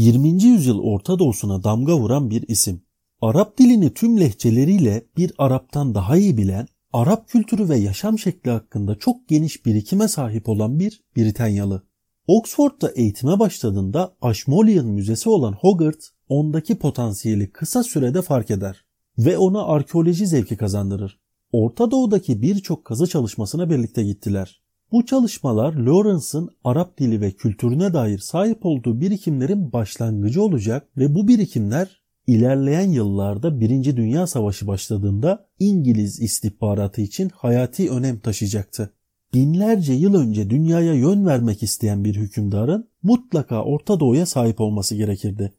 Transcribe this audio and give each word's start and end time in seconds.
20. 0.00 0.44
yüzyıl 0.44 0.78
Orta 0.78 1.18
Doğu'suna 1.18 1.64
damga 1.64 1.98
vuran 1.98 2.30
bir 2.30 2.44
isim. 2.48 2.82
Arap 3.20 3.58
dilini 3.58 3.94
tüm 3.94 4.20
lehçeleriyle 4.20 5.06
bir 5.16 5.32
Arap'tan 5.38 5.94
daha 5.94 6.16
iyi 6.16 6.36
bilen, 6.36 6.66
Arap 6.92 7.28
kültürü 7.28 7.68
ve 7.68 7.76
yaşam 7.76 8.18
şekli 8.18 8.50
hakkında 8.50 8.94
çok 8.94 9.28
geniş 9.28 9.66
birikime 9.66 10.08
sahip 10.08 10.48
olan 10.48 10.78
bir 10.78 11.02
Britanyalı. 11.16 11.82
Oxford'da 12.26 12.90
eğitime 12.90 13.38
başladığında 13.38 14.16
Ashmolean 14.20 14.86
Müzesi 14.86 15.28
olan 15.28 15.52
Hogarth 15.52 16.04
ondaki 16.28 16.78
potansiyeli 16.78 17.50
kısa 17.50 17.82
sürede 17.82 18.22
fark 18.22 18.50
eder 18.50 18.84
ve 19.18 19.38
ona 19.38 19.64
arkeoloji 19.64 20.26
zevki 20.26 20.56
kazandırır. 20.56 21.20
Orta 21.52 21.90
Doğu'daki 21.90 22.42
birçok 22.42 22.84
kazı 22.84 23.06
çalışmasına 23.06 23.70
birlikte 23.70 24.02
gittiler. 24.02 24.59
Bu 24.92 25.06
çalışmalar 25.06 25.72
Lawrence'ın 25.72 26.50
Arap 26.64 26.98
dili 26.98 27.20
ve 27.20 27.30
kültürüne 27.30 27.92
dair 27.92 28.18
sahip 28.18 28.66
olduğu 28.66 29.00
birikimlerin 29.00 29.72
başlangıcı 29.72 30.42
olacak 30.42 30.88
ve 30.96 31.14
bu 31.14 31.28
birikimler 31.28 32.00
ilerleyen 32.26 32.90
yıllarda 32.90 33.60
Birinci 33.60 33.96
Dünya 33.96 34.26
Savaşı 34.26 34.66
başladığında 34.66 35.46
İngiliz 35.58 36.20
istihbaratı 36.20 37.00
için 37.00 37.30
hayati 37.34 37.90
önem 37.90 38.18
taşıyacaktı. 38.18 38.92
Binlerce 39.34 39.92
yıl 39.92 40.14
önce 40.14 40.50
dünyaya 40.50 40.94
yön 40.94 41.26
vermek 41.26 41.62
isteyen 41.62 42.04
bir 42.04 42.14
hükümdarın 42.14 42.88
mutlaka 43.02 43.62
Orta 43.64 44.00
Doğu'ya 44.00 44.26
sahip 44.26 44.60
olması 44.60 44.94
gerekirdi. 44.94 45.52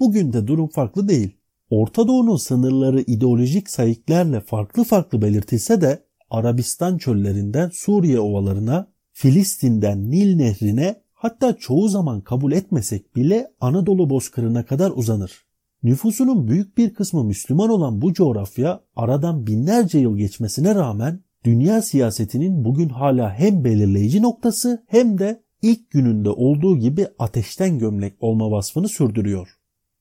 Bugün 0.00 0.32
de 0.32 0.46
durum 0.46 0.68
farklı 0.68 1.08
değil. 1.08 1.36
Orta 1.70 2.08
Doğu'nun 2.08 2.36
sınırları 2.36 3.00
ideolojik 3.00 3.70
sayıklarla 3.70 4.40
farklı 4.40 4.84
farklı 4.84 5.22
belirtilse 5.22 5.80
de 5.80 6.07
Arabistan 6.30 6.98
çöllerinden 6.98 7.70
Suriye 7.72 8.20
ovalarına, 8.20 8.88
Filistin'den 9.12 10.10
Nil 10.10 10.36
nehrine 10.36 11.02
hatta 11.12 11.56
çoğu 11.56 11.88
zaman 11.88 12.20
kabul 12.20 12.52
etmesek 12.52 13.16
bile 13.16 13.50
Anadolu 13.60 14.10
bozkırına 14.10 14.64
kadar 14.64 14.92
uzanır. 14.94 15.48
Nüfusunun 15.82 16.48
büyük 16.48 16.78
bir 16.78 16.94
kısmı 16.94 17.24
Müslüman 17.24 17.70
olan 17.70 18.02
bu 18.02 18.12
coğrafya 18.12 18.80
aradan 18.96 19.46
binlerce 19.46 19.98
yıl 19.98 20.16
geçmesine 20.16 20.74
rağmen 20.74 21.20
dünya 21.44 21.82
siyasetinin 21.82 22.64
bugün 22.64 22.88
hala 22.88 23.34
hem 23.34 23.64
belirleyici 23.64 24.22
noktası 24.22 24.84
hem 24.86 25.18
de 25.18 25.42
ilk 25.62 25.90
gününde 25.90 26.30
olduğu 26.30 26.78
gibi 26.78 27.06
ateşten 27.18 27.78
gömlek 27.78 28.14
olma 28.20 28.50
vasfını 28.50 28.88
sürdürüyor. 28.88 29.48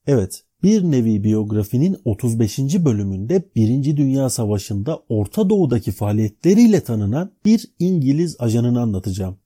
Evet, 0.07 0.43
bir 0.63 0.83
nevi 0.83 1.23
biyografinin 1.23 1.97
35. 2.05 2.59
bölümünde 2.59 3.43
1. 3.55 3.97
Dünya 3.97 4.29
Savaşı'nda 4.29 4.99
Orta 5.09 5.49
Doğu'daki 5.49 5.91
faaliyetleriyle 5.91 6.83
tanınan 6.83 7.31
bir 7.45 7.65
İngiliz 7.79 8.35
ajanını 8.39 8.81
anlatacağım. 8.81 9.37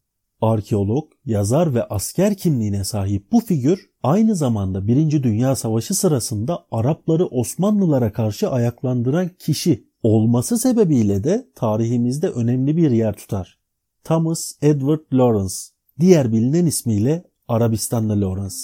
Arkeolog, 0.42 1.12
yazar 1.26 1.76
ve 1.76 1.84
asker 1.84 2.38
kimliğine 2.38 2.84
sahip 2.84 3.32
bu 3.32 3.40
figür 3.40 3.90
aynı 4.04 4.36
zamanda 4.36 4.88
1. 4.88 5.24
Dünya 5.24 5.56
Savaşı 5.56 5.94
sırasında 5.94 6.66
Arapları 6.72 7.26
Osmanlılara 7.26 8.14
karşı 8.14 8.50
ayaklandıran 8.50 9.30
kişi 9.40 9.88
olması 10.04 10.58
sebebiyle 10.58 11.24
de 11.24 11.48
tarihimizde 11.56 12.30
önemli 12.30 12.78
bir 12.78 12.92
yer 12.92 13.14
tutar. 13.14 13.60
Thomas 14.04 14.54
Edward 14.62 15.14
Lawrence, 15.14 15.56
diğer 16.00 16.34
bilinen 16.34 16.66
ismiyle 16.66 17.24
Arabistanlı 17.48 18.22
Lawrence. 18.22 18.56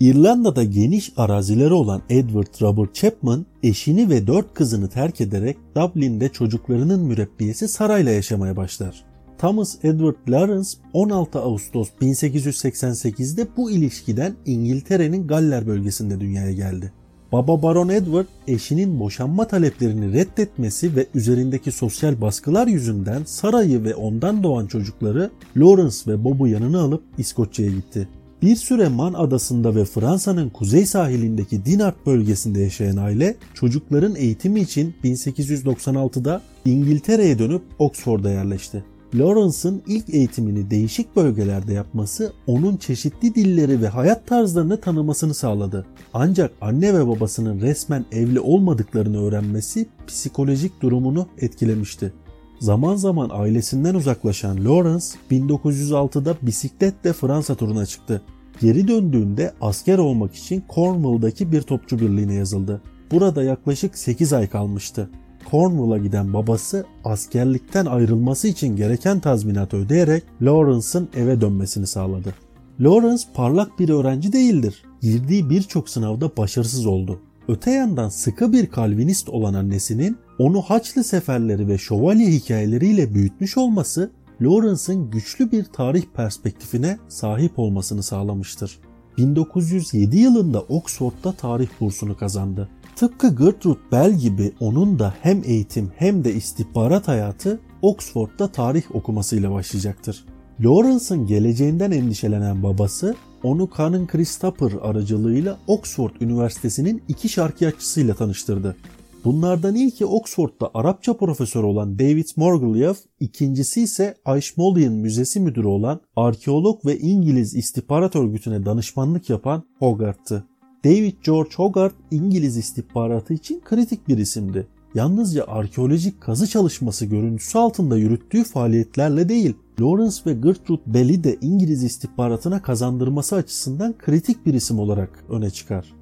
İrlanda'da 0.00 0.64
geniş 0.64 1.12
arazileri 1.16 1.72
olan 1.72 2.02
Edward 2.10 2.62
Robert 2.62 2.94
Chapman 2.94 3.46
eşini 3.62 4.10
ve 4.10 4.26
dört 4.26 4.54
kızını 4.54 4.88
terk 4.88 5.20
ederek 5.20 5.56
Dublin'de 5.76 6.28
çocuklarının 6.28 7.00
mürebbiyesi 7.00 7.68
Saray'la 7.68 8.10
yaşamaya 8.10 8.56
başlar. 8.56 9.04
Thomas 9.38 9.84
Edward 9.84 10.16
Lawrence 10.28 10.68
16 10.92 11.38
Ağustos 11.38 11.88
1888'de 12.00 13.46
bu 13.56 13.70
ilişkiden 13.70 14.34
İngiltere'nin 14.46 15.26
Galler 15.26 15.66
bölgesinde 15.66 16.20
dünyaya 16.20 16.52
geldi. 16.52 16.92
Baba 17.32 17.62
Baron 17.62 17.88
Edward 17.88 18.26
eşinin 18.46 19.00
boşanma 19.00 19.46
taleplerini 19.46 20.12
reddetmesi 20.12 20.96
ve 20.96 21.06
üzerindeki 21.14 21.72
sosyal 21.72 22.20
baskılar 22.20 22.66
yüzünden 22.66 23.22
sarayı 23.24 23.84
ve 23.84 23.94
ondan 23.94 24.42
doğan 24.42 24.66
çocukları 24.66 25.30
Lawrence 25.56 25.96
ve 26.06 26.24
Bob'u 26.24 26.46
yanına 26.46 26.80
alıp 26.80 27.02
İskoçya'ya 27.18 27.72
gitti. 27.72 28.08
Bir 28.42 28.56
süre 28.56 28.88
Man 28.88 29.12
adasında 29.12 29.74
ve 29.74 29.84
Fransa'nın 29.84 30.48
kuzey 30.48 30.86
sahilindeki 30.86 31.64
Dinard 31.64 31.94
bölgesinde 32.06 32.60
yaşayan 32.60 32.96
aile 32.96 33.36
çocukların 33.54 34.16
eğitimi 34.16 34.60
için 34.60 34.94
1896'da 35.04 36.42
İngiltere'ye 36.64 37.38
dönüp 37.38 37.62
Oxford'a 37.78 38.30
yerleşti. 38.30 38.84
Lawrence'ın 39.14 39.82
ilk 39.86 40.08
eğitimini 40.14 40.70
değişik 40.70 41.16
bölgelerde 41.16 41.72
yapması 41.72 42.32
onun 42.46 42.76
çeşitli 42.76 43.34
dilleri 43.34 43.82
ve 43.82 43.88
hayat 43.88 44.26
tarzlarını 44.26 44.80
tanımasını 44.80 45.34
sağladı. 45.34 45.86
Ancak 46.14 46.52
anne 46.60 46.94
ve 46.94 47.06
babasının 47.06 47.60
resmen 47.60 48.04
evli 48.12 48.40
olmadıklarını 48.40 49.22
öğrenmesi 49.22 49.86
psikolojik 50.06 50.82
durumunu 50.82 51.26
etkilemişti. 51.38 52.12
Zaman 52.60 52.96
zaman 52.96 53.30
ailesinden 53.32 53.94
uzaklaşan 53.94 54.64
Lawrence 54.64 55.06
1906'da 55.30 56.36
bisikletle 56.42 57.12
Fransa 57.12 57.54
turuna 57.54 57.86
çıktı. 57.86 58.22
Geri 58.60 58.88
döndüğünde 58.88 59.52
asker 59.60 59.98
olmak 59.98 60.34
için 60.34 60.64
Cornwall'daki 60.74 61.52
bir 61.52 61.62
topçu 61.62 61.98
birliğine 61.98 62.34
yazıldı. 62.34 62.82
Burada 63.10 63.42
yaklaşık 63.42 63.98
8 63.98 64.32
ay 64.32 64.48
kalmıştı. 64.48 65.10
Cornwall'a 65.50 65.98
giden 65.98 66.34
babası 66.34 66.86
askerlikten 67.04 67.86
ayrılması 67.86 68.48
için 68.48 68.76
gereken 68.76 69.20
tazminatı 69.20 69.76
ödeyerek 69.76 70.22
Lawrence'ın 70.42 71.08
eve 71.16 71.40
dönmesini 71.40 71.86
sağladı. 71.86 72.34
Lawrence 72.80 73.22
parlak 73.34 73.78
bir 73.78 73.88
öğrenci 73.88 74.32
değildir. 74.32 74.82
Girdiği 75.00 75.50
birçok 75.50 75.88
sınavda 75.88 76.36
başarısız 76.36 76.86
oldu. 76.86 77.20
Öte 77.48 77.70
yandan 77.70 78.08
sıkı 78.08 78.52
bir 78.52 78.66
Kalvinist 78.66 79.28
olan 79.28 79.54
annesinin 79.54 80.18
onu 80.38 80.62
Haçlı 80.62 81.04
seferleri 81.04 81.68
ve 81.68 81.78
şövalye 81.78 82.30
hikayeleriyle 82.30 83.14
büyütmüş 83.14 83.56
olması 83.56 84.10
Lawrence'ın 84.42 85.10
güçlü 85.10 85.52
bir 85.52 85.64
tarih 85.64 86.02
perspektifine 86.16 86.98
sahip 87.08 87.58
olmasını 87.58 88.02
sağlamıştır. 88.02 88.80
1907 89.18 90.16
yılında 90.16 90.60
Oxford'da 90.60 91.32
tarih 91.32 91.68
bursunu 91.80 92.16
kazandı. 92.16 92.68
Tıpkı 92.96 93.36
Gertrude 93.36 93.80
Bell 93.92 94.12
gibi 94.12 94.52
onun 94.60 94.98
da 94.98 95.14
hem 95.22 95.42
eğitim 95.44 95.90
hem 95.96 96.24
de 96.24 96.34
istihbarat 96.34 97.08
hayatı 97.08 97.60
Oxford'da 97.82 98.48
tarih 98.48 98.94
okumasıyla 98.94 99.52
başlayacaktır. 99.52 100.24
Lawrence'ın 100.64 101.26
geleceğinden 101.26 101.90
endişelenen 101.90 102.62
babası 102.62 103.14
onu 103.42 103.68
Canon 103.76 104.06
Christopher 104.06 104.72
aracılığıyla 104.82 105.58
Oxford 105.66 106.10
Üniversitesi'nin 106.20 107.02
iki 107.08 107.28
şarkiyatçısıyla 107.28 108.14
tanıştırdı. 108.14 108.76
Bunlardan 109.24 109.74
ilki 109.74 110.06
Oxford'da 110.06 110.70
Arapça 110.74 111.16
profesör 111.16 111.64
olan 111.64 111.98
David 111.98 112.26
Morgulyev, 112.36 112.94
ikincisi 113.20 113.82
ise 113.82 114.14
Ashmolean 114.24 114.92
Müzesi 114.92 115.40
müdürü 115.40 115.66
olan 115.66 116.00
arkeolog 116.16 116.86
ve 116.86 116.98
İngiliz 116.98 117.54
istihbarat 117.54 118.16
örgütüne 118.16 118.66
danışmanlık 118.66 119.30
yapan 119.30 119.62
Hogarth'tı. 119.78 120.44
David 120.84 121.14
George 121.24 121.50
Hogarth 121.56 121.94
İngiliz 122.10 122.56
istihbaratı 122.56 123.34
için 123.34 123.60
kritik 123.64 124.08
bir 124.08 124.18
isimdi. 124.18 124.66
Yalnızca 124.94 125.44
arkeolojik 125.46 126.20
kazı 126.20 126.46
çalışması 126.46 127.06
görüntüsü 127.06 127.58
altında 127.58 127.96
yürüttüğü 127.96 128.44
faaliyetlerle 128.44 129.28
değil, 129.28 129.54
Lawrence 129.80 130.16
ve 130.26 130.32
Gertrude 130.32 130.82
Bell'i 130.86 131.24
de 131.24 131.38
İngiliz 131.40 131.84
istihbaratına 131.84 132.62
kazandırması 132.62 133.36
açısından 133.36 133.94
kritik 133.98 134.46
bir 134.46 134.54
isim 134.54 134.78
olarak 134.78 135.24
öne 135.28 135.50
çıkar. 135.50 135.94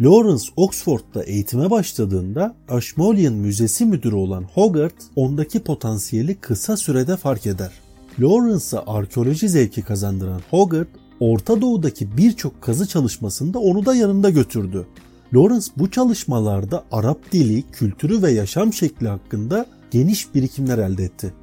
Lawrence 0.00 0.44
Oxford'da 0.56 1.22
eğitime 1.22 1.70
başladığında 1.70 2.56
Ashmolean 2.68 3.34
Müzesi 3.34 3.84
müdürü 3.84 4.14
olan 4.14 4.42
Hogarth 4.54 5.04
ondaki 5.16 5.60
potansiyeli 5.60 6.34
kısa 6.34 6.76
sürede 6.76 7.16
fark 7.16 7.46
eder. 7.46 7.72
Lawrence'a 8.20 8.84
arkeoloji 8.86 9.48
zevki 9.48 9.82
kazandıran 9.82 10.40
Hogarth, 10.50 10.90
Orta 11.20 11.60
Doğu'daki 11.60 12.16
birçok 12.16 12.62
kazı 12.62 12.88
çalışmasında 12.88 13.58
onu 13.58 13.86
da 13.86 13.94
yanında 13.94 14.30
götürdü. 14.30 14.86
Lawrence 15.34 15.66
bu 15.76 15.90
çalışmalarda 15.90 16.84
Arap 16.92 17.32
dili, 17.32 17.62
kültürü 17.72 18.22
ve 18.22 18.30
yaşam 18.30 18.72
şekli 18.72 19.08
hakkında 19.08 19.66
geniş 19.90 20.34
birikimler 20.34 20.78
elde 20.78 21.04
etti. 21.04 21.34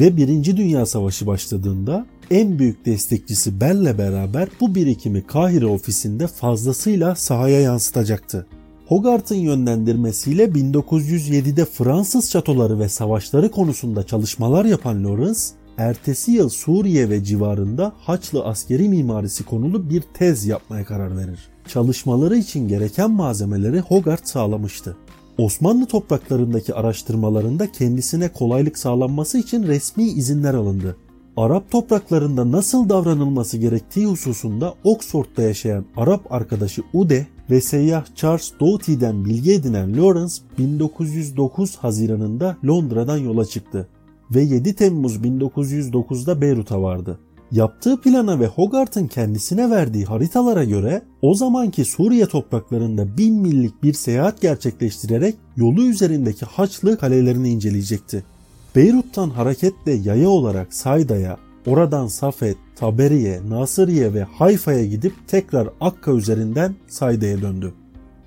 Ve 0.00 0.16
Birinci 0.16 0.56
Dünya 0.56 0.86
Savaşı 0.86 1.26
başladığında 1.26 2.06
en 2.30 2.58
büyük 2.58 2.86
destekçisi 2.86 3.60
Bell'le 3.60 3.98
beraber 3.98 4.48
bu 4.60 4.74
birikimi 4.74 5.26
Kahire 5.26 5.66
ofisinde 5.66 6.26
fazlasıyla 6.26 7.14
sahaya 7.14 7.60
yansıtacaktı. 7.60 8.46
Hogarth'ın 8.86 9.36
yönlendirmesiyle 9.36 10.44
1907'de 10.44 11.64
Fransız 11.64 12.30
çatoları 12.30 12.78
ve 12.78 12.88
savaşları 12.88 13.50
konusunda 13.50 14.06
çalışmalar 14.06 14.64
yapan 14.64 15.04
Lawrence, 15.04 15.40
ertesi 15.80 16.32
yıl 16.32 16.48
Suriye 16.48 17.10
ve 17.10 17.24
civarında 17.24 17.92
Haçlı 17.98 18.44
askeri 18.44 18.88
mimarisi 18.88 19.44
konulu 19.44 19.90
bir 19.90 20.02
tez 20.14 20.46
yapmaya 20.46 20.84
karar 20.84 21.16
verir. 21.16 21.48
Çalışmaları 21.68 22.36
için 22.36 22.68
gereken 22.68 23.10
malzemeleri 23.10 23.80
Hogarth 23.80 24.24
sağlamıştı. 24.24 24.96
Osmanlı 25.38 25.86
topraklarındaki 25.86 26.74
araştırmalarında 26.74 27.72
kendisine 27.72 28.28
kolaylık 28.28 28.78
sağlanması 28.78 29.38
için 29.38 29.62
resmi 29.62 30.04
izinler 30.04 30.54
alındı. 30.54 30.96
Arap 31.36 31.70
topraklarında 31.70 32.52
nasıl 32.52 32.88
davranılması 32.88 33.56
gerektiği 33.56 34.06
hususunda 34.06 34.74
Oxford'da 34.84 35.42
yaşayan 35.42 35.84
Arap 35.96 36.32
arkadaşı 36.32 36.82
Ude 36.92 37.26
ve 37.50 37.60
seyyah 37.60 38.04
Charles 38.14 38.52
Doughty'den 38.60 39.24
bilgi 39.24 39.52
edinen 39.52 39.96
Lawrence 39.96 40.34
1909 40.58 41.76
Haziran'ında 41.76 42.56
Londra'dan 42.64 43.18
yola 43.18 43.44
çıktı 43.44 43.88
ve 44.34 44.42
7 44.42 44.74
Temmuz 44.74 45.16
1909'da 45.16 46.40
Beyrut'a 46.40 46.82
vardı. 46.82 47.18
Yaptığı 47.52 48.00
plana 48.00 48.40
ve 48.40 48.46
Hogarth'ın 48.46 49.06
kendisine 49.06 49.70
verdiği 49.70 50.04
haritalara 50.04 50.64
göre 50.64 51.02
o 51.22 51.34
zamanki 51.34 51.84
Suriye 51.84 52.26
topraklarında 52.26 53.16
bin 53.18 53.34
millik 53.34 53.82
bir 53.82 53.92
seyahat 53.92 54.40
gerçekleştirerek 54.40 55.34
yolu 55.56 55.82
üzerindeki 55.84 56.44
Haçlı 56.44 56.98
kalelerini 56.98 57.48
inceleyecekti. 57.48 58.24
Beyrut'tan 58.76 59.30
hareketle 59.30 59.92
yaya 59.92 60.28
olarak 60.28 60.74
Sayda'ya, 60.74 61.36
oradan 61.66 62.06
Safed, 62.06 62.56
Taberiye, 62.76 63.40
Nasiriye 63.48 64.14
ve 64.14 64.22
Hayfa'ya 64.22 64.86
gidip 64.86 65.12
tekrar 65.28 65.68
Akka 65.80 66.12
üzerinden 66.12 66.74
Sayda'ya 66.88 67.42
döndü. 67.42 67.72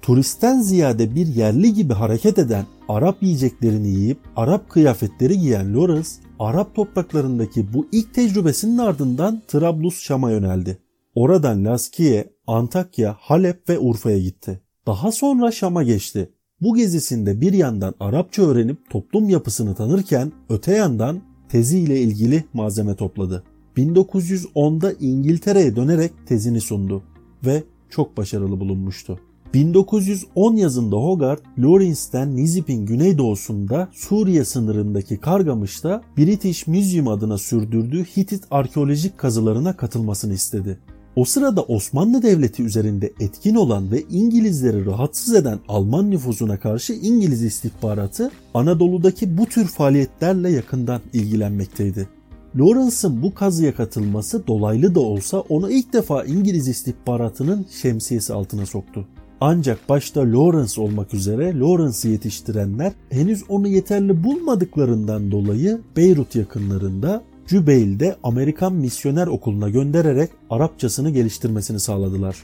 Turistten 0.01 0.61
ziyade 0.61 1.15
bir 1.15 1.27
yerli 1.27 1.73
gibi 1.73 1.93
hareket 1.93 2.39
eden 2.39 2.65
Arap 2.89 3.23
yiyeceklerini 3.23 3.89
yiyip 3.89 4.19
Arap 4.35 4.69
kıyafetleri 4.69 5.39
giyen 5.39 5.73
Lawrence, 5.73 6.09
Arap 6.39 6.75
topraklarındaki 6.75 7.73
bu 7.73 7.87
ilk 7.91 8.13
tecrübesinin 8.13 8.77
ardından 8.77 9.41
Trablus 9.47 9.99
Şam'a 10.01 10.31
yöneldi. 10.31 10.77
Oradan 11.15 11.65
Laskiye, 11.65 12.33
Antakya, 12.47 13.15
Halep 13.19 13.69
ve 13.69 13.79
Urfa'ya 13.79 14.19
gitti. 14.19 14.61
Daha 14.87 15.11
sonra 15.11 15.51
Şam'a 15.51 15.83
geçti. 15.83 16.29
Bu 16.61 16.75
gezisinde 16.75 17.41
bir 17.41 17.53
yandan 17.53 17.93
Arapça 17.99 18.41
öğrenip 18.41 18.89
toplum 18.89 19.29
yapısını 19.29 19.75
tanırken 19.75 20.31
öte 20.49 20.75
yandan 20.75 21.21
teziyle 21.49 22.01
ilgili 22.01 22.43
malzeme 22.53 22.95
topladı. 22.95 23.43
1910'da 23.77 24.93
İngiltere'ye 24.99 25.75
dönerek 25.75 26.11
tezini 26.25 26.61
sundu 26.61 27.03
ve 27.45 27.63
çok 27.89 28.17
başarılı 28.17 28.59
bulunmuştu. 28.59 29.19
1910 29.53 30.55
yazında 30.55 30.95
Hogarth, 30.95 31.41
Lawrence'den 31.59 32.35
Nizip'in 32.35 32.85
güneydoğusunda 32.85 33.87
Suriye 33.91 34.45
sınırındaki 34.45 35.17
Kargamış'ta 35.17 36.01
British 36.17 36.67
Museum 36.67 37.07
adına 37.07 37.37
sürdürdüğü 37.37 38.03
Hitit 38.03 38.43
arkeolojik 38.51 39.17
kazılarına 39.17 39.77
katılmasını 39.77 40.33
istedi. 40.33 40.79
O 41.15 41.25
sırada 41.25 41.61
Osmanlı 41.61 42.23
Devleti 42.23 42.63
üzerinde 42.63 43.13
etkin 43.19 43.55
olan 43.55 43.91
ve 43.91 44.03
İngilizleri 44.09 44.85
rahatsız 44.85 45.35
eden 45.35 45.59
Alman 45.67 46.11
nüfuzuna 46.11 46.59
karşı 46.59 46.93
İngiliz 46.93 47.43
istihbaratı 47.43 48.31
Anadolu'daki 48.53 49.37
bu 49.37 49.45
tür 49.45 49.65
faaliyetlerle 49.65 50.49
yakından 50.49 51.01
ilgilenmekteydi. 51.13 52.07
Lawrence'ın 52.55 53.21
bu 53.21 53.33
kazıya 53.33 53.75
katılması 53.75 54.47
dolaylı 54.47 54.95
da 54.95 54.99
olsa 54.99 55.39
onu 55.39 55.71
ilk 55.71 55.93
defa 55.93 56.23
İngiliz 56.23 56.67
istihbaratının 56.67 57.65
şemsiyesi 57.81 58.33
altına 58.33 58.65
soktu. 58.65 59.07
Ancak 59.45 59.89
başta 59.89 60.21
Lawrence 60.21 60.81
olmak 60.81 61.13
üzere 61.13 61.59
Lawrence'ı 61.59 62.11
yetiştirenler 62.11 62.93
henüz 63.09 63.43
onu 63.49 63.67
yeterli 63.67 64.23
bulmadıklarından 64.23 65.31
dolayı 65.31 65.81
Beyrut 65.97 66.35
yakınlarında 66.35 67.23
Cübeyl'de 67.47 68.15
Amerikan 68.23 68.73
misyoner 68.73 69.27
okuluna 69.27 69.69
göndererek 69.69 70.29
Arapçasını 70.49 71.09
geliştirmesini 71.09 71.79
sağladılar. 71.79 72.35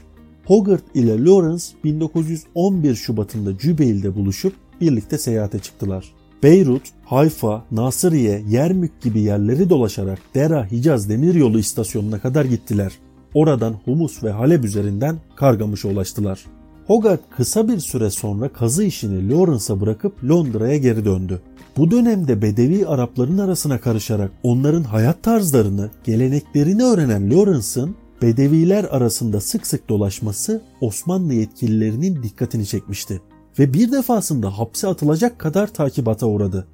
Hogarth 0.44 0.96
ile 0.96 1.24
Lawrence 1.24 1.64
1911 1.84 2.94
Şubat'ında 2.94 3.58
Cübeyl'de 3.58 4.14
buluşup 4.14 4.52
birlikte 4.80 5.18
seyahate 5.18 5.58
çıktılar. 5.58 6.12
Beyrut, 6.42 6.82
Hayfa, 7.04 7.64
Nasiriye, 7.70 8.42
Yermük 8.48 9.00
gibi 9.00 9.20
yerleri 9.20 9.70
dolaşarak 9.70 10.18
Dera 10.34 10.70
Hicaz 10.70 11.08
Demiryolu 11.08 11.58
istasyonuna 11.58 12.20
kadar 12.20 12.44
gittiler. 12.44 12.92
Oradan 13.34 13.74
Humus 13.84 14.24
ve 14.24 14.30
Halep 14.30 14.64
üzerinden 14.64 15.16
Kargamış'a 15.36 15.88
ulaştılar. 15.88 16.59
Hogarth 16.90 17.22
kısa 17.36 17.68
bir 17.68 17.78
süre 17.78 18.10
sonra 18.10 18.48
kazı 18.48 18.84
işini 18.84 19.30
Lawrence'a 19.30 19.80
bırakıp 19.80 20.24
Londra'ya 20.24 20.76
geri 20.76 21.04
döndü. 21.04 21.40
Bu 21.76 21.90
dönemde 21.90 22.42
Bedevi 22.42 22.86
Arapların 22.86 23.38
arasına 23.38 23.80
karışarak 23.80 24.30
onların 24.42 24.82
hayat 24.82 25.22
tarzlarını, 25.22 25.90
geleneklerini 26.04 26.84
öğrenen 26.84 27.30
Lawrence'ın 27.30 27.96
Bedeviler 28.22 28.84
arasında 28.84 29.40
sık 29.40 29.66
sık 29.66 29.88
dolaşması 29.88 30.62
Osmanlı 30.80 31.34
yetkililerinin 31.34 32.22
dikkatini 32.22 32.66
çekmişti 32.66 33.20
ve 33.58 33.74
bir 33.74 33.92
defasında 33.92 34.58
hapse 34.58 34.88
atılacak 34.88 35.38
kadar 35.38 35.66
takibata 35.66 36.26
uğradı. 36.26 36.66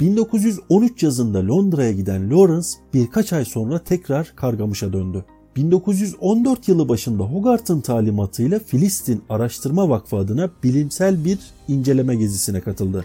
1913 0.00 1.02
yazında 1.02 1.46
Londra'ya 1.46 1.92
giden 1.92 2.30
Lawrence 2.30 2.68
birkaç 2.94 3.32
ay 3.32 3.44
sonra 3.44 3.78
tekrar 3.78 4.32
Kargamış'a 4.36 4.92
döndü. 4.92 5.24
1914 5.56 6.68
yılı 6.68 6.88
başında 6.88 7.24
Hogarth'ın 7.24 7.80
talimatıyla 7.80 8.58
Filistin 8.58 9.22
Araştırma 9.28 9.88
Vakfı 9.88 10.16
adına 10.16 10.50
bilimsel 10.62 11.24
bir 11.24 11.38
inceleme 11.68 12.16
gezisine 12.16 12.60
katıldı. 12.60 13.04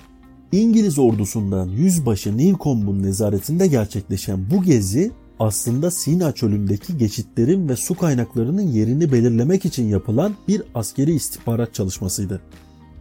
İngiliz 0.51 1.00
ordusundan 1.00 1.68
yüzbaşı 1.68 2.38
Newcomb'un 2.38 3.04
nezaretinde 3.04 3.68
gerçekleşen 3.68 4.51
bu 4.51 4.63
gezi 4.63 5.12
aslında 5.40 5.92
Sina 5.92 6.31
çölündeki 6.31 6.98
geçitlerin 6.98 7.69
ve 7.69 7.75
su 7.75 7.96
kaynaklarının 7.96 8.62
yerini 8.62 9.12
belirlemek 9.12 9.66
için 9.66 9.88
yapılan 9.88 10.36
bir 10.48 10.63
askeri 10.75 11.12
istihbarat 11.12 11.74
çalışmasıydı. 11.74 12.42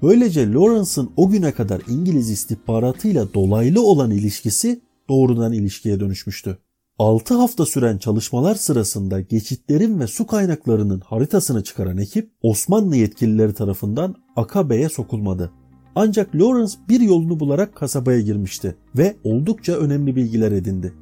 Böylece 0.03 0.53
Lawrence'ın 0.53 1.11
o 1.17 1.29
güne 1.29 1.53
kadar 1.53 1.83
İngiliz 1.89 2.31
istihbaratıyla 2.31 3.35
dolaylı 3.35 3.83
olan 3.83 4.11
ilişkisi 4.11 4.81
doğrudan 5.09 5.53
ilişkiye 5.53 6.01
dönüşmüştü. 6.01 6.59
6 6.99 7.35
hafta 7.35 7.67
süren 7.67 7.99
çalışmalar 7.99 8.55
sırasında 8.55 9.21
geçitlerin 9.21 10.01
ve 10.01 10.07
su 10.07 10.27
kaynaklarının 10.27 11.01
haritasını 11.01 11.65
çıkaran 11.65 11.99
ekip 11.99 12.31
Osmanlı 12.43 12.97
yetkilileri 12.97 13.55
tarafından 13.55 14.15
Akabe'ye 14.37 14.89
sokulmadı. 14.89 15.53
Ancak 15.95 16.35
Lawrence 16.35 16.73
bir 16.89 17.01
yolunu 17.01 17.41
bularak 17.41 17.77
kasabaya 17.77 18.21
girmişti 18.21 18.77
ve 18.97 19.17
oldukça 19.25 19.73
önemli 19.73 20.17
bilgiler 20.17 20.53
edindi. 20.53 20.95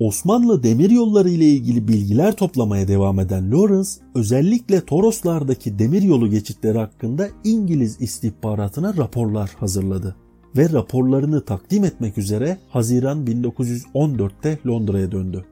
Osmanlı 0.00 0.62
demir 0.62 0.90
yolları 0.90 1.30
ile 1.30 1.48
ilgili 1.48 1.88
bilgiler 1.88 2.36
toplamaya 2.36 2.88
devam 2.88 3.20
eden 3.20 3.52
Lawrence 3.52 3.90
özellikle 4.14 4.80
Toroslardaki 4.80 5.78
demir 5.78 6.02
yolu 6.02 6.30
geçitleri 6.30 6.78
hakkında 6.78 7.28
İngiliz 7.44 8.00
istihbaratına 8.00 8.96
raporlar 8.96 9.50
hazırladı 9.60 10.16
ve 10.56 10.72
raporlarını 10.72 11.44
takdim 11.44 11.84
etmek 11.84 12.18
üzere 12.18 12.58
Haziran 12.70 13.26
1914'te 13.26 14.58
Londra'ya 14.66 15.12
döndü. 15.12 15.44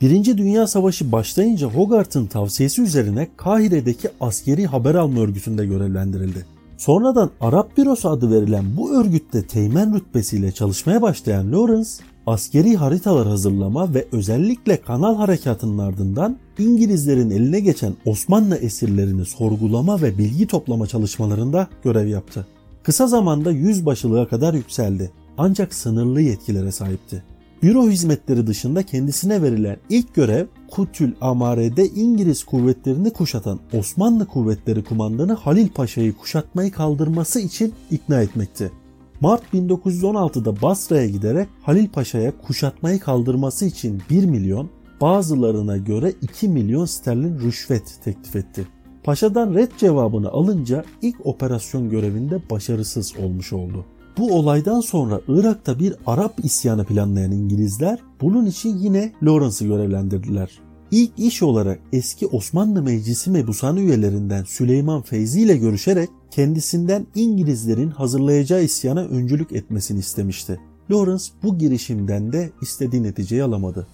Birinci 0.00 0.38
Dünya 0.38 0.66
Savaşı 0.66 1.12
başlayınca 1.12 1.66
Hogarth'ın 1.66 2.26
tavsiyesi 2.26 2.82
üzerine 2.82 3.28
Kahire'deki 3.36 4.08
askeri 4.20 4.66
haber 4.66 4.94
alma 4.94 5.20
örgütünde 5.20 5.66
görevlendirildi. 5.66 6.46
Sonradan 6.76 7.30
Arap 7.40 7.76
Bürosu 7.76 8.08
adı 8.08 8.30
verilen 8.30 8.64
bu 8.76 9.00
örgütte 9.00 9.46
teğmen 9.46 9.94
rütbesiyle 9.94 10.52
çalışmaya 10.52 11.02
başlayan 11.02 11.52
Lawrence, 11.52 11.90
askeri 12.28 12.76
haritalar 12.76 13.28
hazırlama 13.28 13.94
ve 13.94 14.06
özellikle 14.12 14.76
kanal 14.76 15.16
harekatının 15.16 15.78
ardından 15.78 16.36
İngilizlerin 16.58 17.30
eline 17.30 17.60
geçen 17.60 17.94
Osmanlı 18.04 18.56
esirlerini 18.56 19.24
sorgulama 19.24 20.02
ve 20.02 20.18
bilgi 20.18 20.46
toplama 20.46 20.86
çalışmalarında 20.86 21.68
görev 21.84 22.06
yaptı. 22.06 22.46
Kısa 22.82 23.06
zamanda 23.06 23.50
yüzbaşılığa 23.50 24.28
kadar 24.28 24.54
yükseldi 24.54 25.10
ancak 25.38 25.74
sınırlı 25.74 26.20
yetkilere 26.20 26.72
sahipti. 26.72 27.22
Büro 27.62 27.88
hizmetleri 27.90 28.46
dışında 28.46 28.82
kendisine 28.82 29.42
verilen 29.42 29.76
ilk 29.90 30.14
görev 30.14 30.46
Kutül 30.70 31.12
Amare'de 31.20 31.86
İngiliz 31.88 32.44
kuvvetlerini 32.44 33.10
kuşatan 33.10 33.60
Osmanlı 33.72 34.26
kuvvetleri 34.26 34.84
kumandanı 34.84 35.32
Halil 35.32 35.68
Paşa'yı 35.68 36.12
kuşatmayı 36.16 36.72
kaldırması 36.72 37.40
için 37.40 37.72
ikna 37.90 38.22
etmekti. 38.22 38.70
Mart 39.20 39.42
1916'da 39.54 40.62
Basra'ya 40.62 41.06
giderek 41.08 41.48
Halil 41.62 41.88
Paşa'ya 41.88 42.38
kuşatmayı 42.38 43.00
kaldırması 43.00 43.64
için 43.64 44.02
1 44.10 44.24
milyon, 44.24 44.70
bazılarına 45.00 45.76
göre 45.76 46.12
2 46.22 46.48
milyon 46.48 46.84
sterlin 46.84 47.38
rüşvet 47.38 47.98
teklif 48.04 48.36
etti. 48.36 48.66
Paşa'dan 49.04 49.54
red 49.54 49.70
cevabını 49.78 50.28
alınca 50.28 50.84
ilk 51.02 51.26
operasyon 51.26 51.90
görevinde 51.90 52.42
başarısız 52.50 53.14
olmuş 53.22 53.52
oldu. 53.52 53.84
Bu 54.18 54.32
olaydan 54.32 54.80
sonra 54.80 55.20
Irak'ta 55.28 55.78
bir 55.78 55.94
Arap 56.06 56.44
isyanı 56.44 56.84
planlayan 56.84 57.32
İngilizler 57.32 57.98
bunun 58.20 58.46
için 58.46 58.78
yine 58.78 59.12
Lawrence'ı 59.22 59.68
görevlendirdiler. 59.68 60.58
İlk 60.90 61.18
iş 61.18 61.42
olarak 61.42 61.80
eski 61.92 62.26
Osmanlı 62.26 62.82
Meclisi 62.82 63.30
mebusanı 63.30 63.80
üyelerinden 63.80 64.44
Süleyman 64.44 65.02
Feyzi 65.02 65.40
ile 65.40 65.56
görüşerek 65.56 66.08
kendisinden 66.38 67.06
İngilizlerin 67.14 67.90
hazırlayacağı 67.90 68.64
isyana 68.64 69.00
öncülük 69.00 69.52
etmesini 69.52 69.98
istemişti. 69.98 70.60
Lawrence 70.90 71.24
bu 71.42 71.58
girişimden 71.58 72.32
de 72.32 72.50
istediği 72.62 73.02
neticeyi 73.02 73.42
alamadı. 73.42 73.86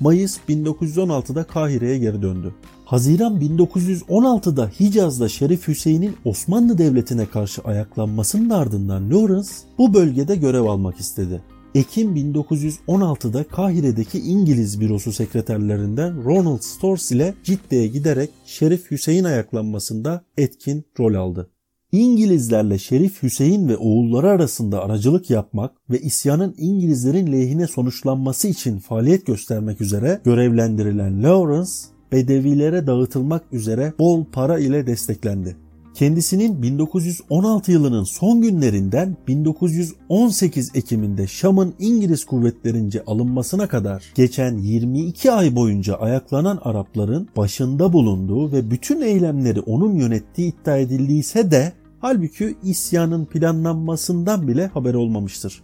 Mayıs 0.00 0.38
1916'da 0.48 1.44
Kahire'ye 1.44 1.98
geri 1.98 2.22
döndü. 2.22 2.54
Haziran 2.84 3.40
1916'da 3.40 4.70
Hicaz'da 4.80 5.28
Şerif 5.28 5.68
Hüseyin'in 5.68 6.16
Osmanlı 6.24 6.78
Devleti'ne 6.78 7.26
karşı 7.26 7.62
ayaklanmasının 7.62 8.50
ardından 8.50 9.10
Lawrence 9.10 9.48
bu 9.78 9.94
bölgede 9.94 10.36
görev 10.36 10.62
almak 10.62 11.00
istedi. 11.00 11.42
Ekim 11.74 12.16
1916'da 12.16 13.44
Kahire'deki 13.44 14.20
İngiliz 14.20 14.80
bürosu 14.80 15.12
sekreterlerinden 15.12 16.24
Ronald 16.24 16.60
Stores 16.60 17.12
ile 17.12 17.34
Cidde'ye 17.44 17.86
giderek 17.86 18.30
Şerif 18.46 18.90
Hüseyin 18.90 19.24
ayaklanmasında 19.24 20.24
etkin 20.36 20.84
rol 20.98 21.14
aldı. 21.14 21.50
İngilizlerle 21.92 22.78
Şerif 22.78 23.22
Hüseyin 23.22 23.68
ve 23.68 23.76
oğulları 23.76 24.30
arasında 24.30 24.84
aracılık 24.84 25.30
yapmak 25.30 25.72
ve 25.90 26.00
isyanın 26.00 26.54
İngilizlerin 26.58 27.32
lehine 27.32 27.66
sonuçlanması 27.66 28.48
için 28.48 28.78
faaliyet 28.78 29.26
göstermek 29.26 29.80
üzere 29.80 30.20
görevlendirilen 30.24 31.22
Lawrence, 31.22 31.70
Bedevilere 32.12 32.86
dağıtılmak 32.86 33.42
üzere 33.52 33.92
bol 33.98 34.24
para 34.24 34.58
ile 34.58 34.86
desteklendi. 34.86 35.56
Kendisinin 35.98 36.62
1916 36.62 37.72
yılının 37.72 38.04
son 38.04 38.42
günlerinden 38.42 39.16
1918 39.28 40.70
Ekim'inde 40.74 41.26
Şam'ın 41.26 41.74
İngiliz 41.78 42.24
kuvvetlerince 42.24 43.04
alınmasına 43.06 43.68
kadar 43.68 44.04
geçen 44.14 44.58
22 44.58 45.32
ay 45.32 45.56
boyunca 45.56 45.94
ayaklanan 45.94 46.58
Arapların 46.62 47.28
başında 47.36 47.92
bulunduğu 47.92 48.52
ve 48.52 48.70
bütün 48.70 49.00
eylemleri 49.00 49.60
onun 49.60 49.94
yönettiği 49.94 50.52
iddia 50.52 50.76
edildiyse 50.76 51.50
de 51.50 51.72
halbuki 52.00 52.56
isyanın 52.62 53.24
planlanmasından 53.24 54.48
bile 54.48 54.66
haber 54.66 54.94
olmamıştır. 54.94 55.62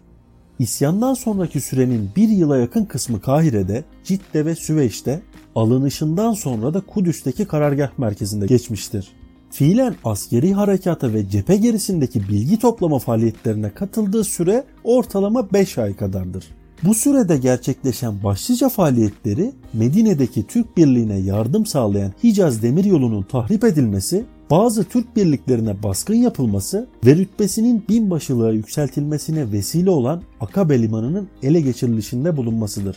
İsyandan 0.59 1.15
sonraki 1.15 1.61
sürenin 1.61 2.11
bir 2.17 2.29
yıla 2.29 2.57
yakın 2.57 2.85
kısmı 2.85 3.21
Kahire'de, 3.21 3.85
Cidde 4.05 4.47
ve 4.47 4.55
Süveyş'te, 4.55 5.23
alınışından 5.55 6.33
sonra 6.33 6.75
da 6.75 6.81
Kudüs'teki 6.81 7.45
karargah 7.45 7.99
merkezinde 7.99 8.47
geçmiştir. 8.47 9.13
Fiilen 9.55 9.95
askeri 10.05 10.53
harekata 10.53 11.13
ve 11.13 11.29
cephe 11.29 11.57
gerisindeki 11.57 12.29
bilgi 12.29 12.59
toplama 12.59 12.99
faaliyetlerine 12.99 13.71
katıldığı 13.71 14.25
süre 14.25 14.65
ortalama 14.85 15.53
5 15.53 15.79
ay 15.79 15.97
kadardır. 15.97 16.45
Bu 16.83 16.95
sürede 16.95 17.37
gerçekleşen 17.37 18.23
başlıca 18.25 18.69
faaliyetleri 18.69 19.53
Medine'deki 19.73 20.47
Türk 20.47 20.77
Birliği'ne 20.77 21.17
yardım 21.17 21.67
sağlayan 21.67 22.13
Hicaz 22.25 22.63
Demiryolu'nun 22.63 23.23
tahrip 23.23 23.65
edilmesi, 23.65 24.25
bazı 24.51 24.85
Türk 24.85 25.17
birliklerine 25.17 25.83
baskın 25.83 26.15
yapılması 26.15 26.89
ve 27.07 27.17
rütbesinin 27.17 27.85
binbaşılığa 27.89 28.53
yükseltilmesine 28.53 29.53
vesile 29.53 29.91
olan 29.91 30.23
Akabe 30.41 30.83
Limanı'nın 30.83 31.29
ele 31.43 31.61
geçirilişinde 31.61 32.37
bulunmasıdır. 32.37 32.97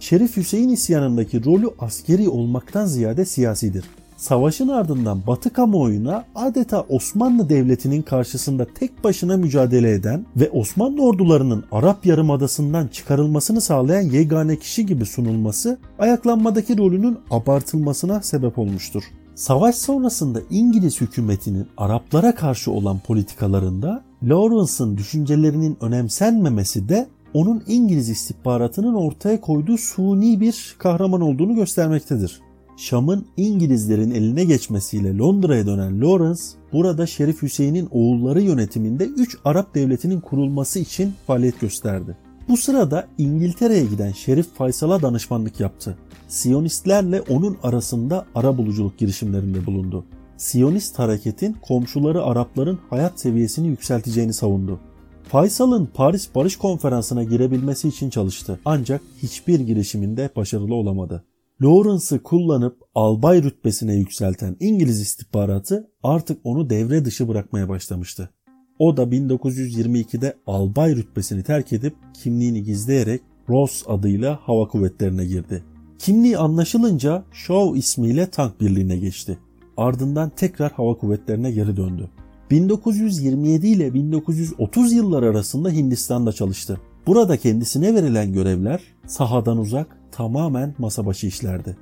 Şerif 0.00 0.36
Hüseyin 0.36 0.68
isyanındaki 0.68 1.44
rolü 1.44 1.68
askeri 1.78 2.28
olmaktan 2.28 2.86
ziyade 2.86 3.24
siyasidir. 3.24 3.84
Savaşın 4.22 4.68
ardından 4.68 5.26
Batı 5.26 5.52
kamuoyuna 5.52 6.24
adeta 6.34 6.80
Osmanlı 6.88 7.48
Devleti'nin 7.48 8.02
karşısında 8.02 8.66
tek 8.74 9.04
başına 9.04 9.36
mücadele 9.36 9.92
eden 9.92 10.26
ve 10.36 10.50
Osmanlı 10.50 11.04
ordularının 11.04 11.64
Arap 11.72 12.06
Yarımadası'ndan 12.06 12.88
çıkarılmasını 12.88 13.60
sağlayan 13.60 14.02
yegane 14.02 14.56
kişi 14.56 14.86
gibi 14.86 15.06
sunulması 15.06 15.78
ayaklanmadaki 15.98 16.78
rolünün 16.78 17.18
abartılmasına 17.30 18.22
sebep 18.22 18.58
olmuştur. 18.58 19.02
Savaş 19.34 19.74
sonrasında 19.74 20.40
İngiliz 20.50 21.00
hükümetinin 21.00 21.66
Araplara 21.76 22.34
karşı 22.34 22.70
olan 22.70 22.98
politikalarında 22.98 24.02
Lawrence'ın 24.22 24.96
düşüncelerinin 24.96 25.76
önemsenmemesi 25.80 26.88
de 26.88 27.06
onun 27.34 27.62
İngiliz 27.66 28.08
istihbaratının 28.08 28.94
ortaya 28.94 29.40
koyduğu 29.40 29.78
suni 29.78 30.40
bir 30.40 30.76
kahraman 30.78 31.20
olduğunu 31.20 31.54
göstermektedir. 31.54 32.40
Şam'ın 32.76 33.26
İngilizlerin 33.36 34.10
eline 34.10 34.44
geçmesiyle 34.44 35.18
Londra'ya 35.18 35.66
dönen 35.66 36.00
Lawrence, 36.00 36.42
burada 36.72 37.06
Şerif 37.06 37.42
Hüseyin'in 37.42 37.88
oğulları 37.90 38.42
yönetiminde 38.42 39.04
3 39.04 39.36
Arap 39.44 39.74
devletinin 39.74 40.20
kurulması 40.20 40.78
için 40.78 41.14
faaliyet 41.26 41.60
gösterdi. 41.60 42.16
Bu 42.48 42.56
sırada 42.56 43.06
İngiltere'ye 43.18 43.84
giden 43.84 44.12
Şerif 44.12 44.54
Faysal'a 44.54 45.02
danışmanlık 45.02 45.60
yaptı. 45.60 45.98
Siyonistlerle 46.28 47.20
onun 47.20 47.56
arasında 47.62 48.26
ara 48.34 48.58
buluculuk 48.58 48.98
girişimlerinde 48.98 49.66
bulundu. 49.66 50.04
Siyonist 50.36 50.98
hareketin 50.98 51.56
komşuları 51.62 52.22
Arapların 52.22 52.78
hayat 52.90 53.20
seviyesini 53.20 53.68
yükselteceğini 53.68 54.32
savundu. 54.32 54.80
Faysal'ın 55.28 55.88
Paris 55.94 56.34
Barış 56.34 56.56
Konferansı'na 56.56 57.24
girebilmesi 57.24 57.88
için 57.88 58.10
çalıştı 58.10 58.60
ancak 58.64 59.00
hiçbir 59.22 59.60
girişiminde 59.60 60.30
başarılı 60.36 60.74
olamadı. 60.74 61.24
Lawrence'ı 61.62 62.22
kullanıp 62.22 62.76
albay 62.94 63.42
rütbesine 63.42 63.94
yükselten 63.94 64.56
İngiliz 64.60 65.00
istihbaratı 65.00 65.90
artık 66.02 66.38
onu 66.44 66.70
devre 66.70 67.04
dışı 67.04 67.28
bırakmaya 67.28 67.68
başlamıştı. 67.68 68.30
O 68.78 68.96
da 68.96 69.02
1922'de 69.02 70.36
albay 70.46 70.96
rütbesini 70.96 71.42
terk 71.42 71.72
edip 71.72 71.94
kimliğini 72.14 72.62
gizleyerek 72.62 73.20
Ross 73.48 73.84
adıyla 73.86 74.38
hava 74.42 74.68
kuvvetlerine 74.68 75.24
girdi. 75.24 75.64
Kimliği 75.98 76.38
anlaşılınca 76.38 77.24
Shaw 77.32 77.78
ismiyle 77.78 78.30
tank 78.30 78.60
birliğine 78.60 78.96
geçti. 78.96 79.38
Ardından 79.76 80.30
tekrar 80.36 80.72
hava 80.72 80.94
kuvvetlerine 80.94 81.50
geri 81.50 81.76
döndü. 81.76 82.10
1927 82.50 83.66
ile 83.66 83.94
1930 83.94 84.92
yıllar 84.92 85.22
arasında 85.22 85.70
Hindistan'da 85.70 86.32
çalıştı. 86.32 86.80
Burada 87.06 87.36
kendisine 87.36 87.94
verilen 87.94 88.32
görevler 88.32 88.80
sahadan 89.06 89.58
uzak 89.58 90.01
tamamen 90.12 90.74
masa 90.78 91.06
başı 91.06 91.26
işlerdi. 91.26 91.76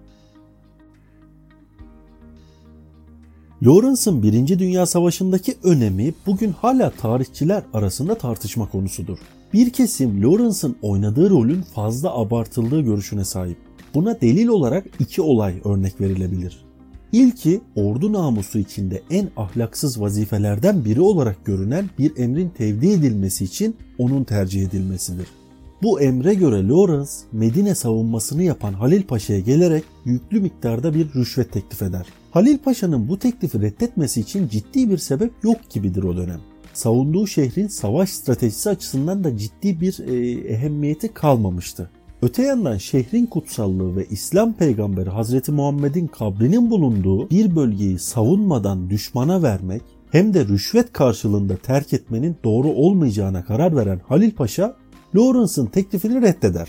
Lawrence'ın 3.63 4.23
1. 4.23 4.59
Dünya 4.59 4.87
Savaşı'ndaki 4.87 5.55
önemi 5.63 6.15
bugün 6.27 6.53
hala 6.53 6.91
tarihçiler 6.91 7.63
arasında 7.75 8.15
tartışma 8.15 8.69
konusudur. 8.69 9.19
Bir 9.53 9.71
kesim 9.71 10.23
Lawrence'ın 10.23 10.77
oynadığı 10.83 11.31
rolün 11.31 11.63
fazla 11.63 12.15
abartıldığı 12.19 12.81
görüşüne 12.81 13.25
sahip. 13.25 13.57
Buna 13.95 14.21
delil 14.21 14.49
olarak 14.49 14.87
iki 14.99 15.23
olay 15.23 15.55
örnek 15.65 16.01
verilebilir. 16.01 16.65
İlki 17.13 17.61
ordu 17.75 18.13
namusu 18.13 18.59
içinde 18.59 19.03
en 19.11 19.29
ahlaksız 19.37 20.01
vazifelerden 20.01 20.85
biri 20.85 21.01
olarak 21.01 21.45
görünen 21.45 21.91
bir 21.99 22.17
emrin 22.17 22.49
tevdi 22.49 22.91
edilmesi 22.91 23.45
için 23.45 23.77
onun 23.99 24.25
tercih 24.25 24.63
edilmesidir. 24.63 25.40
Bu 25.83 26.01
emre 26.01 26.35
göre 26.35 26.69
Lawrence 26.69 27.11
Medine 27.33 27.75
savunmasını 27.75 28.43
yapan 28.43 28.73
Halil 28.73 29.03
Paşa'ya 29.03 29.41
gelerek 29.41 29.85
yüklü 30.05 30.41
miktarda 30.41 30.95
bir 30.95 31.15
rüşvet 31.15 31.53
teklif 31.53 31.83
eder. 31.83 32.07
Halil 32.31 32.59
Paşa'nın 32.59 33.09
bu 33.09 33.19
teklifi 33.19 33.61
reddetmesi 33.61 34.21
için 34.21 34.49
ciddi 34.49 34.91
bir 34.91 34.99
sebep 34.99 35.33
yok 35.43 35.57
gibidir 35.71 36.03
o 36.03 36.17
dönem. 36.17 36.41
Savunduğu 36.73 37.27
şehrin 37.27 37.69
savaş 37.69 38.11
stratejisi 38.11 38.71
açısından 38.71 39.25
da 39.25 39.37
ciddi 39.37 39.81
bir 39.81 39.99
e, 40.09 40.41
ehemmiyeti 40.53 41.15
kalmamıştı. 41.15 41.91
Öte 42.23 42.43
yandan 42.43 42.77
şehrin 42.77 43.27
kutsallığı 43.27 43.97
ve 43.97 44.07
İslam 44.11 44.53
peygamberi 44.53 45.11
Hazreti 45.11 45.53
Muhammed'in 45.53 46.07
kabrinin 46.07 46.71
bulunduğu 46.71 47.31
bir 47.31 47.57
bölgeyi 47.57 47.99
savunmadan 47.99 48.91
düşmana 48.91 49.43
vermek 49.43 49.83
hem 50.13 50.35
de 50.35 50.45
rüşvet 50.45 50.93
karşılığında 50.93 51.57
terk 51.57 51.93
etmenin 51.93 52.37
doğru 52.45 52.69
olmayacağına 52.69 53.45
karar 53.45 53.77
veren 53.77 54.01
Halil 54.09 54.31
Paşa 54.31 54.77
Lawrence'ın 55.17 55.67
teklifini 55.67 56.23
reddeder. 56.23 56.69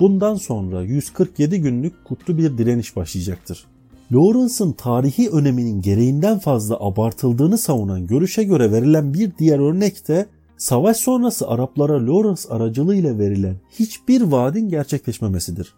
Bundan 0.00 0.34
sonra 0.34 0.82
147 0.82 1.60
günlük 1.60 2.04
kutlu 2.04 2.38
bir 2.38 2.58
direniş 2.58 2.96
başlayacaktır. 2.96 3.66
Lawrence'ın 4.12 4.72
tarihi 4.72 5.30
öneminin 5.30 5.82
gereğinden 5.82 6.38
fazla 6.38 6.76
abartıldığını 6.80 7.58
savunan 7.58 8.06
görüşe 8.06 8.44
göre 8.44 8.72
verilen 8.72 9.14
bir 9.14 9.32
diğer 9.38 9.58
örnek 9.58 10.08
de 10.08 10.26
savaş 10.56 10.96
sonrası 10.96 11.48
Araplara 11.48 12.06
Lawrence 12.06 12.48
aracılığıyla 12.48 13.18
verilen 13.18 13.56
hiçbir 13.70 14.22
vaadin 14.22 14.68
gerçekleşmemesidir. 14.68 15.74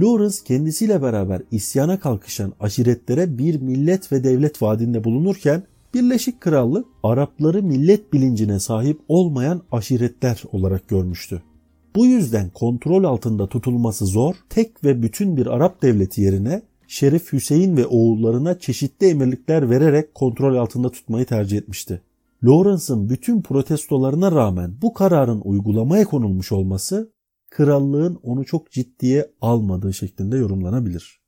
Lawrence 0.00 0.36
kendisiyle 0.44 1.02
beraber 1.02 1.42
isyana 1.50 2.00
kalkışan 2.00 2.52
aşiretlere 2.60 3.38
bir 3.38 3.60
millet 3.60 4.12
ve 4.12 4.24
devlet 4.24 4.62
vaadinde 4.62 5.04
bulunurken 5.04 5.62
Birleşik 5.96 6.40
Krallık 6.40 6.86
Arapları 7.02 7.62
millet 7.62 8.12
bilincine 8.12 8.60
sahip 8.60 9.00
olmayan 9.08 9.62
aşiretler 9.72 10.42
olarak 10.52 10.88
görmüştü. 10.88 11.42
Bu 11.96 12.06
yüzden 12.06 12.50
kontrol 12.50 13.04
altında 13.04 13.48
tutulması 13.48 14.06
zor, 14.06 14.34
tek 14.48 14.84
ve 14.84 15.02
bütün 15.02 15.36
bir 15.36 15.46
Arap 15.46 15.82
devleti 15.82 16.20
yerine 16.20 16.62
Şerif 16.88 17.32
Hüseyin 17.32 17.76
ve 17.76 17.86
oğullarına 17.86 18.58
çeşitli 18.58 19.06
emirlikler 19.06 19.70
vererek 19.70 20.14
kontrol 20.14 20.56
altında 20.56 20.90
tutmayı 20.90 21.26
tercih 21.26 21.58
etmişti. 21.58 22.02
Lawrence'ın 22.44 23.08
bütün 23.08 23.42
protestolarına 23.42 24.32
rağmen 24.32 24.74
bu 24.82 24.94
kararın 24.94 25.40
uygulamaya 25.44 26.04
konulmuş 26.04 26.52
olması 26.52 27.12
krallığın 27.50 28.18
onu 28.22 28.44
çok 28.44 28.70
ciddiye 28.70 29.30
almadığı 29.40 29.92
şeklinde 29.92 30.36
yorumlanabilir. 30.36 31.25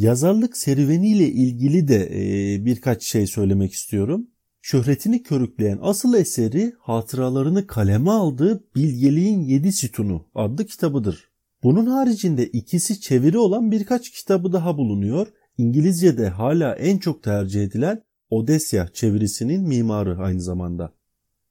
Yazarlık 0.00 0.56
serüveniyle 0.56 1.28
ilgili 1.28 1.88
de 1.88 2.08
e, 2.12 2.64
birkaç 2.64 3.02
şey 3.02 3.26
söylemek 3.26 3.72
istiyorum. 3.72 4.26
Şöhretini 4.62 5.22
körükleyen 5.22 5.78
asıl 5.82 6.14
eseri 6.14 6.72
hatıralarını 6.78 7.66
kaleme 7.66 8.10
aldığı 8.10 8.64
Bilgeliğin 8.76 9.40
Yedi 9.40 9.72
Sütunu 9.72 10.26
adlı 10.34 10.66
kitabıdır. 10.66 11.30
Bunun 11.62 11.86
haricinde 11.86 12.46
ikisi 12.46 13.00
çeviri 13.00 13.38
olan 13.38 13.70
birkaç 13.70 14.10
kitabı 14.10 14.52
daha 14.52 14.78
bulunuyor. 14.78 15.26
İngilizce'de 15.58 16.28
hala 16.28 16.74
en 16.74 16.98
çok 16.98 17.22
tercih 17.22 17.64
edilen 17.64 18.02
Odesya 18.30 18.88
çevirisinin 18.92 19.68
mimarı 19.68 20.18
aynı 20.18 20.40
zamanda. 20.40 20.92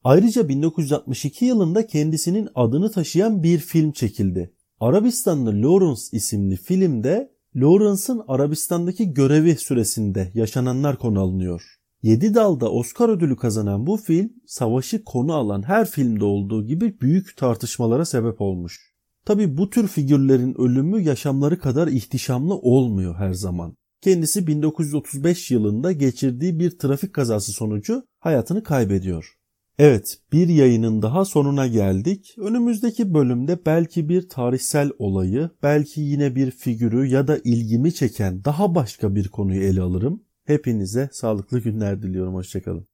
Ayrıca 0.03 0.49
1962 0.49 1.45
yılında 1.45 1.87
kendisinin 1.87 2.49
adını 2.55 2.91
taşıyan 2.91 3.43
bir 3.43 3.59
film 3.59 3.91
çekildi. 3.91 4.53
Arabistanlı 4.79 5.49
Lawrence 5.49 6.01
isimli 6.11 6.55
filmde 6.55 7.38
Lawrence'ın 7.61 8.23
Arabistan'daki 8.27 9.13
görevi 9.13 9.55
süresinde 9.55 10.31
yaşananlar 10.33 10.97
konu 10.97 11.19
alınıyor. 11.19 11.75
7 12.03 12.33
dalda 12.35 12.71
Oscar 12.71 13.09
ödülü 13.09 13.35
kazanan 13.35 13.87
bu 13.87 13.97
film 13.97 14.29
savaşı 14.45 15.03
konu 15.03 15.33
alan 15.33 15.63
her 15.63 15.89
filmde 15.89 16.25
olduğu 16.25 16.65
gibi 16.65 17.01
büyük 17.01 17.37
tartışmalara 17.37 18.05
sebep 18.05 18.41
olmuş. 18.41 18.93
Tabi 19.25 19.57
bu 19.57 19.69
tür 19.69 19.87
figürlerin 19.87 20.61
ölümü 20.61 21.01
yaşamları 21.01 21.59
kadar 21.59 21.87
ihtişamlı 21.87 22.55
olmuyor 22.55 23.15
her 23.15 23.33
zaman. 23.33 23.75
Kendisi 24.01 24.47
1935 24.47 25.51
yılında 25.51 25.91
geçirdiği 25.91 26.59
bir 26.59 26.77
trafik 26.77 27.13
kazası 27.13 27.51
sonucu 27.51 28.03
hayatını 28.19 28.63
kaybediyor. 28.63 29.38
Evet, 29.79 30.17
bir 30.31 30.47
yayının 30.47 31.01
daha 31.01 31.25
sonuna 31.25 31.67
geldik. 31.67 32.35
Önümüzdeki 32.37 33.13
bölümde 33.13 33.65
belki 33.65 34.09
bir 34.09 34.29
tarihsel 34.29 34.91
olayı, 34.97 35.49
belki 35.63 36.01
yine 36.01 36.35
bir 36.35 36.51
figürü 36.51 37.05
ya 37.05 37.27
da 37.27 37.37
ilgimi 37.43 37.93
çeken 37.93 38.43
daha 38.43 38.75
başka 38.75 39.15
bir 39.15 39.27
konuyu 39.27 39.63
ele 39.63 39.81
alırım. 39.81 40.23
Hepinize 40.45 41.09
sağlıklı 41.11 41.59
günler 41.59 42.01
diliyorum. 42.01 42.33
Hoşçakalın. 42.33 42.87